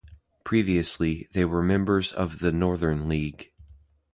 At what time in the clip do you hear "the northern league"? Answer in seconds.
2.39-3.51